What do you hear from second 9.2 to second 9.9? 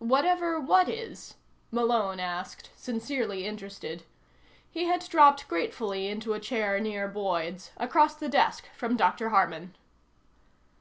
Harman.